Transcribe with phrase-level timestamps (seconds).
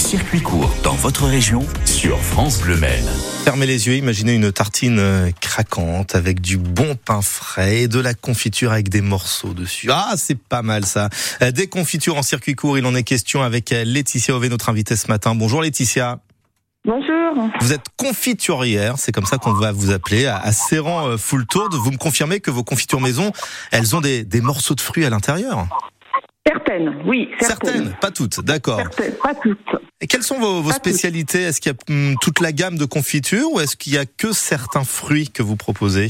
[0.00, 3.04] circuits courts dans votre région sur France Bleu Maine.
[3.44, 8.00] Fermez les yeux, imaginez une tartine euh, craquante avec du bon pain frais et de
[8.00, 9.88] la confiture avec des morceaux dessus.
[9.92, 11.10] Ah, c'est pas mal ça.
[11.42, 14.70] Euh, Des confitures en circuit court, il en est question avec euh, Laetitia Ové, notre
[14.70, 15.34] invitée ce matin.
[15.34, 16.18] Bonjour Laetitia.
[16.86, 17.50] Bonjour.
[17.60, 21.68] Vous êtes confiturière, c'est comme ça qu'on va vous appeler, à Serran Full Tour.
[21.72, 23.32] Vous me confirmez que vos confitures maison,
[23.70, 25.68] elles ont des, des morceaux de fruits à l'intérieur
[26.52, 27.94] Certaines, oui, certaines.
[28.00, 28.78] pas toutes, d'accord.
[28.78, 29.58] Certaines, pas toutes.
[30.00, 31.42] Et quelles sont vos, spécialités?
[31.42, 34.04] Est-ce qu'il y a hum, toute la gamme de confitures ou est-ce qu'il y a
[34.04, 36.08] que certains fruits que vous proposez?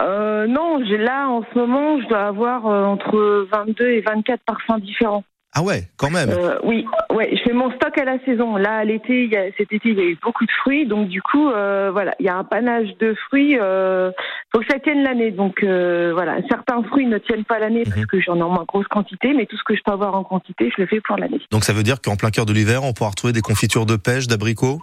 [0.00, 4.40] Euh, non, j'ai là en ce moment, je dois avoir euh, entre 22 et 24
[4.46, 5.24] parfums différents.
[5.54, 6.30] Ah ouais, quand même.
[6.30, 8.56] Euh, oui, ouais, je fais mon stock à la saison.
[8.56, 9.28] Là, à l'été,
[9.58, 12.24] cet été, il y a eu beaucoup de fruits, donc du coup, euh, voilà, il
[12.24, 13.58] y a un panache de fruits.
[13.60, 14.12] Euh,
[14.54, 15.30] faut que ça tienne l'année.
[15.30, 18.06] Donc euh, voilà, certains fruits ne tiennent pas l'année parce Mhm.
[18.06, 20.24] que j'en ai en moins grosse quantité, mais tout ce que je peux avoir en
[20.24, 21.40] quantité, je le fais pour l'année.
[21.50, 23.96] Donc ça veut dire qu'en plein cœur de l'hiver, on pourra retrouver des confitures de
[23.96, 24.80] pêche, d'abricots?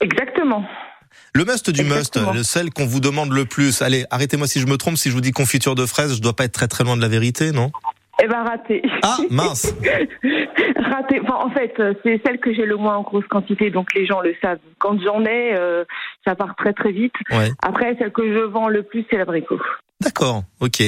[0.00, 0.64] Exactement.
[1.34, 2.32] Le must du must, Exactement.
[2.32, 3.80] le celle qu'on vous demande le plus.
[3.82, 6.34] Allez, arrêtez-moi si je me trompe, si je vous dis confiture de fraises, je dois
[6.34, 7.70] pas être très très loin de la vérité, non?
[8.22, 8.82] Eh ben raté.
[9.02, 9.74] Ah, mince
[10.76, 11.20] Raté.
[11.22, 14.06] Enfin, en fait, euh, c'est celle que j'ai le moins en grosse quantité, donc les
[14.06, 14.58] gens le savent.
[14.78, 15.84] Quand j'en ai, euh,
[16.26, 17.14] ça part très très vite.
[17.30, 17.52] Ouais.
[17.62, 19.60] Après, celle que je vends le plus, c'est l'abricot.
[20.00, 20.82] D'accord, ok.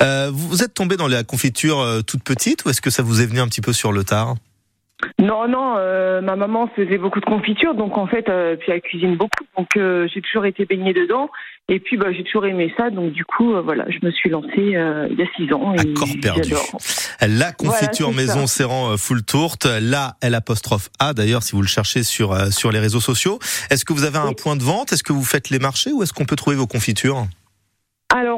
[0.00, 3.20] Euh, vous êtes tombé dans la confiture euh, toute petite ou est-ce que ça vous
[3.20, 4.36] est venu un petit peu sur le tard?
[5.20, 8.80] Non, non, euh, ma maman faisait beaucoup de confiture, donc en fait, euh, puis elle
[8.80, 11.28] cuisine beaucoup, donc euh, j'ai toujours été baignée dedans.
[11.68, 14.48] Et puis, bah, j'ai toujours aimé ça, donc du coup, voilà, je me suis lancée
[14.56, 15.74] il y a six ans.
[15.74, 16.54] Et corps perdu.
[17.20, 18.54] La confiture Voilà, maison ça.
[18.56, 22.72] Serrant euh, full tourte, la L apostrophe A d'ailleurs si vous le cherchez sur sur
[22.72, 23.38] les réseaux sociaux.
[23.70, 24.34] Est-ce que vous avez un Oui.
[24.34, 24.92] point de vente?
[24.92, 27.26] Est-ce que vous faites les marchés ou est-ce qu'on peut trouver vos confitures?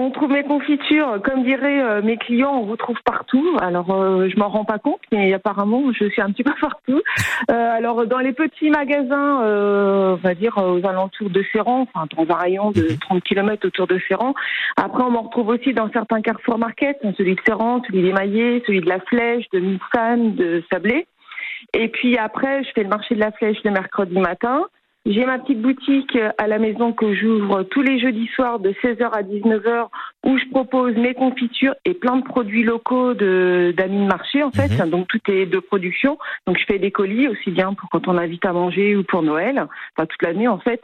[0.00, 3.56] On trouve mes confitures, comme diraient euh, mes clients, on vous trouve partout.
[3.60, 7.00] Alors, euh, je m'en rends pas compte, mais apparemment, je suis un petit peu partout.
[7.50, 12.34] Euh, alors, dans les petits magasins, on va dire aux alentours de Ferrand, enfin, dans
[12.34, 12.98] un rayon de Mhm.
[12.98, 14.34] 30 km autour de Ferrand.
[14.76, 18.62] Après, on m'en retrouve aussi dans certains Carrefour Market, celui de Ferrand, celui des Maillets,
[18.66, 21.06] celui de La Flèche, de Missan, de Sablé.
[21.74, 24.66] Et puis après, je fais le marché de la Flèche le mercredi matin.
[25.06, 29.10] J'ai ma petite boutique à la maison que j'ouvre tous les jeudis soirs de 16h
[29.10, 29.88] à 19h
[30.26, 34.50] où je propose mes confitures et plein de produits locaux de d'amis de marché en
[34.50, 34.68] fait.
[34.68, 34.90] Mhm.
[34.90, 36.18] Donc tout est de production.
[36.46, 39.22] Donc je fais des colis aussi bien pour quand on invite à manger ou pour
[39.22, 39.66] Noël,
[39.96, 40.82] enfin toute l'année en fait.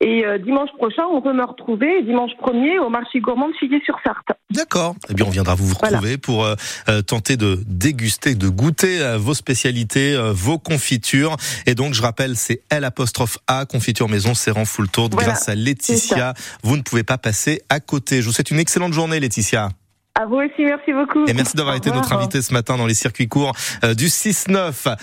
[0.00, 4.36] Et euh, dimanche prochain, on peut me retrouver dimanche 1er au marché gourmand de Figuier-sur-Sarthe.
[4.50, 4.94] D'accord.
[5.08, 6.54] Eh bien, on viendra vous retrouver pour euh,
[6.88, 11.36] euh, tenter de déguster, de goûter euh, vos spécialités, euh, vos confitures.
[11.66, 15.08] Et donc, je rappelle, c'est L apostrophe A, confiture maison, Serrant full tour.
[15.10, 18.20] Voilà, Grâce à Laetitia, vous ne pouvez pas passer à côté.
[18.20, 19.70] Je vous souhaite une excellente journée, Laetitia.
[20.16, 21.26] À vous aussi, merci beaucoup.
[21.26, 24.96] Et merci d'avoir été notre invité ce matin dans les circuits courts euh, du 6-9.